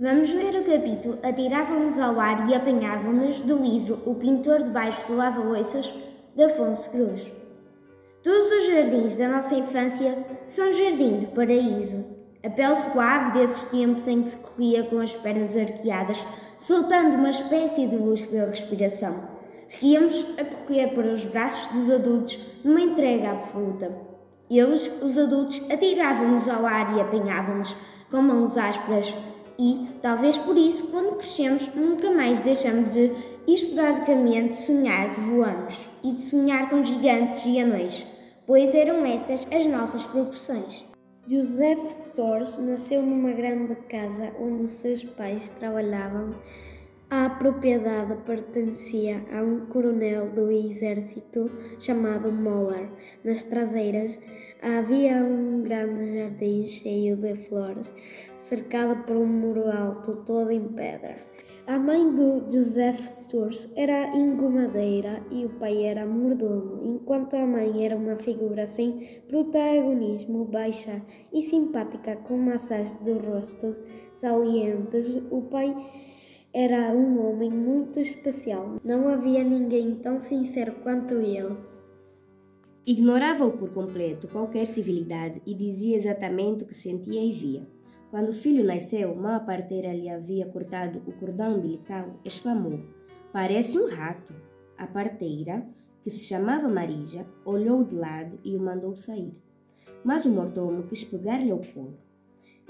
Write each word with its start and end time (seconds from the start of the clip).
Vamos 0.00 0.32
ler 0.32 0.54
o 0.54 0.64
capítulo 0.64 1.18
Atiravam-nos 1.22 1.98
ao 1.98 2.18
ar 2.18 2.48
e 2.48 2.54
apanhavam-nos 2.54 3.38
do 3.40 3.58
livro 3.58 4.00
O 4.06 4.14
Pintor 4.14 4.62
debaixo 4.62 5.06
do 5.06 5.14
lava-loiças 5.14 5.92
de 6.34 6.42
Afonso 6.42 6.90
Cruz. 6.90 7.30
Todos 8.22 8.50
os 8.50 8.66
jardins 8.66 9.16
da 9.16 9.28
nossa 9.28 9.54
infância 9.54 10.16
são 10.46 10.72
jardim 10.72 11.18
de 11.18 11.26
paraíso. 11.26 12.02
A 12.42 12.48
pele 12.48 12.76
suave 12.76 13.32
desses 13.32 13.66
tempos 13.66 14.08
em 14.08 14.22
que 14.22 14.30
se 14.30 14.38
corria 14.38 14.84
com 14.84 15.00
as 15.00 15.14
pernas 15.14 15.54
arqueadas, 15.54 16.24
soltando 16.56 17.16
uma 17.16 17.28
espécie 17.28 17.86
de 17.86 17.96
luz 17.96 18.24
pela 18.24 18.48
respiração. 18.48 19.22
Ríamos 19.68 20.24
a 20.38 20.44
correr 20.46 20.94
para 20.94 21.12
os 21.12 21.26
braços 21.26 21.68
dos 21.74 21.90
adultos 21.90 22.40
numa 22.64 22.80
entrega 22.80 23.32
absoluta. 23.32 23.94
Eles, 24.48 24.90
os 25.02 25.18
adultos, 25.18 25.60
atiravam-nos 25.70 26.48
ao 26.48 26.64
ar 26.64 26.96
e 26.96 27.02
apanhavam-nos 27.02 27.76
com 28.10 28.22
mãos 28.22 28.56
ásperas. 28.56 29.14
E, 29.62 29.86
talvez 30.00 30.38
por 30.38 30.56
isso, 30.56 30.86
quando 30.86 31.16
crescemos, 31.16 31.68
nunca 31.74 32.10
mais 32.10 32.40
deixamos 32.40 32.94
de 32.94 33.12
esporadicamente 33.46 34.56
sonhar 34.56 35.14
que 35.14 35.20
voamos 35.20 35.76
e 36.02 36.12
de 36.12 36.18
sonhar 36.18 36.70
com 36.70 36.82
gigantes 36.82 37.44
e 37.44 37.60
anões, 37.60 38.06
pois 38.46 38.74
eram 38.74 39.04
essas 39.04 39.46
as 39.52 39.66
nossas 39.66 40.02
proporções. 40.04 40.82
Joseph 41.28 41.94
Soares 41.94 42.56
nasceu 42.56 43.02
numa 43.02 43.32
grande 43.32 43.74
casa 43.86 44.32
onde 44.40 44.66
seus 44.66 45.04
pais 45.04 45.50
trabalhavam. 45.50 46.36
A 47.12 47.28
propriedade 47.28 48.14
pertencia 48.24 49.20
a 49.32 49.42
um 49.42 49.66
coronel 49.66 50.30
do 50.30 50.48
exército 50.48 51.50
chamado 51.80 52.30
Moller. 52.30 52.88
Nas 53.24 53.42
traseiras 53.42 54.16
havia 54.62 55.16
um 55.16 55.60
grande 55.60 56.04
jardim 56.04 56.64
cheio 56.66 57.16
de 57.16 57.34
flores, 57.34 57.92
cercado 58.38 59.02
por 59.02 59.16
um 59.16 59.26
muro 59.26 59.68
alto 59.72 60.18
todo 60.24 60.52
em 60.52 60.68
pedra. 60.68 61.16
A 61.66 61.80
mãe 61.80 62.14
do 62.14 62.48
Joseph 62.48 63.00
Sturz 63.00 63.68
era 63.74 64.16
engomadeira 64.16 65.20
e 65.32 65.46
o 65.46 65.48
pai 65.48 65.82
era 65.82 66.06
mordomo, 66.06 66.94
enquanto 66.94 67.34
a 67.34 67.44
mãe 67.44 67.84
era 67.84 67.96
uma 67.96 68.18
figura 68.18 68.68
sem 68.68 69.20
protagonismo, 69.26 70.44
baixa 70.44 71.02
e 71.32 71.42
simpática, 71.42 72.14
com 72.18 72.36
massas 72.38 72.94
de 73.02 73.14
rostos 73.14 73.80
salientes. 74.12 75.20
O 75.28 75.42
pai 75.42 75.74
era 76.52 76.92
um 76.92 77.28
homem 77.28 77.48
muito 77.48 78.00
especial. 78.00 78.80
Não 78.84 79.08
havia 79.08 79.44
ninguém 79.44 79.94
tão 79.94 80.18
sincero 80.18 80.74
quanto 80.82 81.14
ele. 81.14 81.56
Ignorava-o 82.84 83.52
por 83.52 83.72
completo 83.72 84.26
qualquer 84.26 84.66
civilidade 84.66 85.40
e 85.46 85.54
dizia 85.54 85.96
exatamente 85.96 86.64
o 86.64 86.66
que 86.66 86.74
sentia 86.74 87.22
e 87.22 87.32
via. 87.32 87.66
Quando 88.10 88.30
o 88.30 88.34
filho 88.34 88.64
nasceu, 88.64 89.14
mal 89.14 89.34
a 89.34 89.40
parteira 89.40 89.92
lhe 89.92 90.08
havia 90.08 90.44
cortado 90.46 91.00
o 91.06 91.12
cordão 91.12 91.56
umbilical, 91.56 92.18
exclamou: 92.24 92.80
Parece 93.32 93.78
um 93.78 93.88
rato. 93.88 94.34
A 94.76 94.86
parteira, 94.86 95.64
que 96.02 96.10
se 96.10 96.24
chamava 96.24 96.66
Marija, 96.68 97.24
olhou 97.44 97.84
de 97.84 97.94
lado 97.94 98.40
e 98.42 98.56
o 98.56 98.60
mandou 98.60 98.96
sair. 98.96 99.32
Mas 100.02 100.24
o 100.24 100.30
mordomo 100.30 100.82
quis 100.84 101.04
pegar-lhe 101.04 101.50
ao 101.50 101.60
colo. 101.60 101.96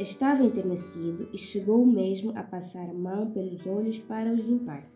Estava 0.01 0.43
enternecido 0.43 1.29
e 1.31 1.37
chegou 1.37 1.85
mesmo 1.85 2.33
a 2.35 2.43
passar 2.43 2.89
a 2.89 2.95
mão 2.95 3.31
pelos 3.31 3.67
olhos 3.67 3.99
para 3.99 4.33
os 4.33 4.41
limpar. 4.41 4.91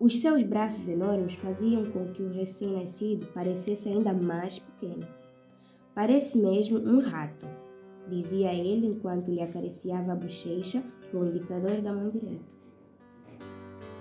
Os 0.00 0.18
seus 0.18 0.42
braços 0.42 0.88
enormes 0.88 1.34
faziam 1.34 1.84
com 1.84 2.10
que 2.10 2.22
o 2.22 2.32
recém-nascido 2.32 3.26
parecesse 3.34 3.86
ainda 3.90 4.14
mais 4.14 4.58
pequeno. 4.58 5.06
Parece 5.94 6.38
mesmo 6.38 6.78
um 6.78 7.00
rato, 7.00 7.46
dizia 8.08 8.54
ele 8.54 8.86
enquanto 8.86 9.30
lhe 9.30 9.42
acariciava 9.42 10.12
a 10.12 10.16
bochecha 10.16 10.82
com 11.12 11.18
o 11.18 11.26
indicador 11.26 11.82
da 11.82 11.92
mão 11.92 12.08
direita. 12.08 12.46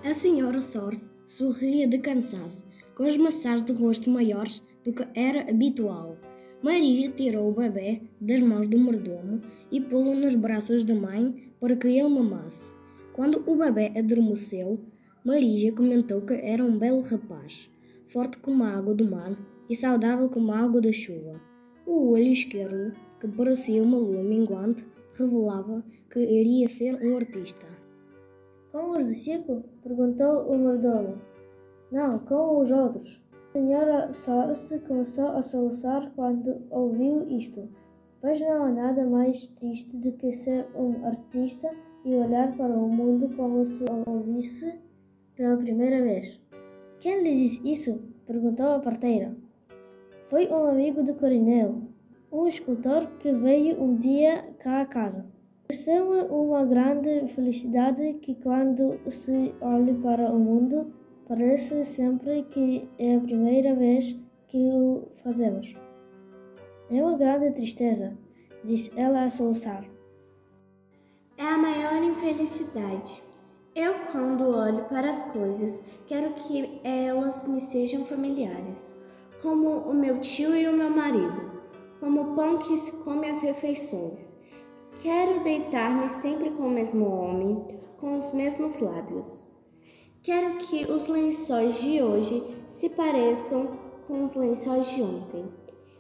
A 0.06 0.14
senhora 0.14 0.62
Source 0.62 1.10
sorria 1.28 1.86
de 1.86 1.98
cansaço, 1.98 2.66
com 2.96 3.04
as 3.04 3.18
maçãs 3.18 3.62
do 3.62 3.74
rosto 3.74 4.10
maiores 4.10 4.64
do 4.86 4.94
que 4.94 5.06
era 5.16 5.50
habitual. 5.50 6.16
Maria 6.64 7.10
tirou 7.10 7.50
o 7.50 7.54
bebê 7.54 8.04
das 8.22 8.40
mãos 8.40 8.70
do 8.70 8.78
mordomo 8.78 9.42
e 9.70 9.82
pô-lo 9.82 10.16
nos 10.16 10.34
braços 10.34 10.86
da 10.86 10.96
mãe 10.96 11.52
para 11.60 11.76
que 11.76 11.88
ele 11.88 12.08
mamasse. 12.08 12.74
Quando 13.12 13.44
o 13.46 13.58
bebê 13.58 13.92
adormeceu, 14.00 14.80
Maria 15.26 15.74
comentou 15.74 16.22
que 16.22 16.34
era 16.36 16.64
um 16.64 16.80
belo 16.80 17.02
rapaz, 17.02 17.70
forte 18.08 18.38
como 18.38 18.64
a 18.64 18.78
água 18.78 18.96
do 18.96 19.04
mar 19.04 19.38
e 19.70 19.76
saudável 19.76 20.30
como 20.30 20.54
a 20.54 20.60
água 20.60 20.80
da 20.80 20.94
chuva. 20.94 21.42
O 21.86 22.14
olho 22.14 22.32
esquerdo 22.32 22.94
que 23.20 23.28
parecia 23.28 23.84
uma 23.84 23.98
lua 23.98 24.24
minguante, 24.24 24.86
revelava 25.20 25.84
que 26.10 26.20
iria 26.20 26.70
ser 26.70 26.96
um 27.06 27.18
artista. 27.18 27.68
Com 28.72 28.98
os 29.02 29.14
de 29.14 29.38
perguntou 29.84 30.50
o 30.50 30.58
mordomo. 30.58 31.22
Não, 31.92 32.20
com 32.20 32.62
os 32.62 32.72
outros. 32.72 33.23
Senhora 33.54 34.12
Sorce 34.12 34.80
começou 34.80 35.28
a 35.28 35.44
soluçar 35.44 36.12
quando 36.16 36.60
ouviu 36.72 37.30
isto, 37.30 37.70
pois 38.20 38.42
não 38.42 38.64
há 38.64 38.70
nada 38.70 39.06
mais 39.06 39.46
triste 39.50 39.96
do 39.96 40.12
que 40.14 40.32
ser 40.32 40.66
um 40.76 41.06
artista 41.06 41.70
e 42.04 42.16
olhar 42.16 42.58
para 42.58 42.74
o 42.74 42.90
mundo 42.90 43.30
como 43.36 43.64
se 43.64 43.84
o 43.84 44.10
ouvisse 44.10 44.74
pela 45.36 45.56
primeira 45.56 46.02
vez. 46.02 46.42
Quem 47.00 47.22
lhe 47.22 47.44
disse 47.44 47.72
isso? 47.72 48.02
perguntou 48.26 48.70
a 48.70 48.80
parteira. 48.80 49.36
Foi 50.32 50.48
um 50.48 50.66
amigo 50.66 51.04
do 51.04 51.14
coronel, 51.14 51.76
um 52.32 52.48
escultor 52.48 53.06
que 53.20 53.32
veio 53.32 53.80
um 53.80 53.98
dia 53.98 54.46
cá 54.58 54.82
a 54.82 54.86
casa. 54.88 55.28
Pareceu-me 55.68 56.24
uma 56.24 56.66
grande 56.66 57.28
felicidade 57.28 58.16
que 58.16 58.34
quando 58.34 59.00
se 59.12 59.54
olha 59.62 59.94
para 59.94 60.32
o 60.32 60.40
mundo 60.40 61.03
parece 61.28 61.84
sempre 61.86 62.44
que 62.44 62.88
é 62.98 63.16
a 63.16 63.20
primeira 63.20 63.76
vez 63.76 64.16
que 64.48 64.58
o 64.58 65.08
fazemos. 65.24 65.76
É 66.90 67.04
uma 67.04 67.18
grande 67.18 67.52
tristeza, 67.52 68.18
disse 68.64 68.92
ela 68.96 69.24
a 69.24 69.30
soluçar. 69.30 69.84
É 71.38 71.44
a 71.44 71.58
maior 71.58 72.04
infelicidade. 72.04 73.24
Eu, 73.76 73.96
quando 74.12 74.50
olho 74.50 74.86
para 74.86 75.10
as 75.10 75.24
coisas, 75.32 75.84
quero 76.06 76.34
que 76.34 76.80
elas 76.84 77.44
me 77.48 77.60
sejam 77.60 78.06
familiares, 78.06 78.96
como 79.42 79.70
o 79.70 79.94
meu 79.94 80.20
tio 80.20 80.56
e 80.56 80.68
o 80.68 80.74
meu 80.74 80.90
marido 80.90 81.54
como 82.04 82.22
o 82.22 82.36
pão 82.36 82.58
que 82.58 82.76
se 82.76 82.92
come 82.92 83.30
às 83.30 83.40
refeições. 83.40 84.36
Quero 85.02 85.42
deitar-me 85.42 86.10
sempre 86.10 86.52
com 86.52 86.64
o 86.64 86.70
mesmo 86.70 87.06
homem, 87.06 87.66
com 87.98 88.18
os 88.18 88.34
mesmos 88.34 88.78
lábios. 88.82 89.48
Quero 90.24 90.56
que 90.60 90.90
os 90.90 91.08
lençóis 91.08 91.82
de 91.82 92.02
hoje 92.02 92.42
se 92.70 92.88
pareçam 92.88 93.72
com 94.08 94.24
os 94.24 94.34
lençóis 94.36 94.88
de 94.88 95.02
ontem, 95.02 95.44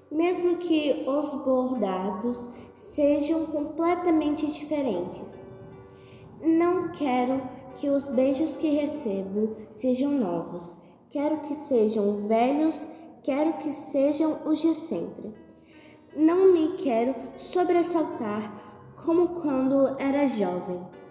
mesmo 0.09 0.56
que 0.59 1.03
os 1.06 1.34
bordados 1.44 2.47
sejam 2.73 3.45
completamente 3.45 4.47
diferentes. 4.47 5.51
Não 6.41 6.94
quero 6.94 7.41
que 7.75 7.89
os 7.89 8.07
beijos 8.07 8.56
que 8.56 8.69
recebo 8.69 9.57
sejam 9.69 10.09
novos. 10.12 10.78
Quero 11.09 11.41
que 11.41 11.53
sejam 11.53 12.16
velhos, 12.16 12.88
quero 13.23 13.57
que 13.57 13.73
sejam 13.73 14.39
os 14.45 14.62
de 14.62 14.73
sempre. 14.73 15.33
Não 16.16 16.53
me 16.53 16.78
quero 16.78 17.13
sobressaltar 17.35 18.95
como 19.03 19.41
quando 19.41 20.00
era 20.00 20.25
jovem. 20.28 21.02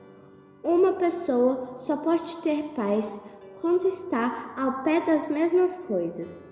Uma 0.65 0.93
pessoa 0.93 1.75
só 1.77 1.97
pode 1.97 2.37
ter 2.39 2.73
paz 2.77 3.21
quando 3.61 3.89
está 3.89 4.55
ao 4.57 4.85
pé 4.85 5.01
das 5.01 5.27
mesmas 5.27 5.79
coisas, 5.79 6.45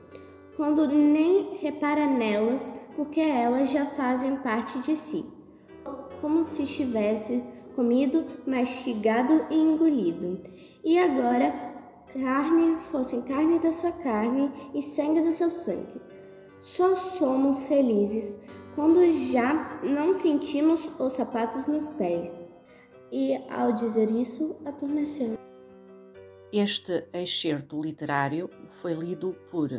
quando 0.56 0.88
nem 0.88 1.56
repara 1.60 2.06
nelas 2.06 2.75
porque 2.97 3.20
elas 3.20 3.70
já 3.70 3.87
fazem 3.87 4.37
parte 4.37 4.81
de 4.81 4.97
si, 4.97 5.25
como 6.20 6.43
se 6.43 6.65
estivesse 6.65 7.43
comido, 7.76 8.25
mastigado 8.44 9.46
e 9.49 9.55
engolido. 9.55 10.40
E 10.84 10.99
agora 10.99 11.55
carne 12.12 12.79
fosse 12.90 13.17
carne 13.23 13.61
da 13.61 13.70
sua 13.70 13.93
carne 13.93 14.50
e 14.75 14.82
sangue 14.82 15.20
do 15.20 15.31
seu 15.31 15.50
sangue. 15.50 16.00
Só 16.58 16.96
somos 16.96 17.62
felizes 17.62 18.37
quando 18.75 19.08
já 19.32 19.81
não 19.82 20.14
sentimos 20.14 20.90
os 20.99 21.12
sapatos 21.12 21.67
nos 21.67 21.88
pés. 21.88 22.50
E 23.12 23.36
ao 23.48 23.72
dizer 23.72 24.10
isso, 24.10 24.56
adormeceu. 24.64 25.36
Este 26.52 27.08
excerto 27.12 27.80
literário 27.80 28.48
foi 28.70 28.94
lido 28.94 29.36
por 29.50 29.70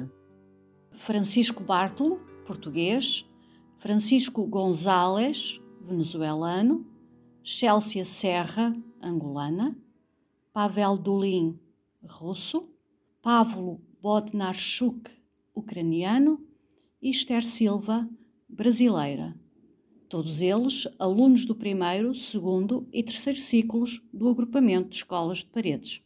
Francisco 0.92 1.64
Bartolo, 1.64 2.20
português, 2.46 3.26
Francisco 3.78 4.46
González, 4.46 5.62
venezuelano, 5.82 6.86
Chelsea 7.44 8.06
Serra, 8.06 8.76
angolana, 9.02 9.76
Pavel 10.54 10.98
Dulin, 10.98 11.60
russo, 12.04 12.70
Pavlo 13.22 13.82
Bodnarchuk, 14.02 15.10
ucraniano, 15.56 16.40
Esther 17.02 17.44
Silva, 17.44 18.08
brasileira. 18.48 19.41
Todos 20.12 20.42
eles 20.42 20.90
alunos 21.00 21.46
do 21.46 21.56
primeiro, 21.56 22.14
segundo 22.14 22.86
e 22.92 23.02
terceiro 23.02 23.40
ciclos 23.40 24.02
do 24.14 24.28
agrupamento 24.28 24.90
de 24.90 24.98
escolas 24.98 25.38
de 25.38 25.46
paredes. 25.46 26.04